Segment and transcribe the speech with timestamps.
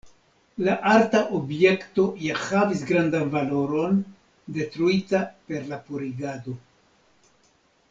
[0.67, 4.01] La arta objekto ja havis grandan valoron,
[4.57, 6.57] detruita per la purigado.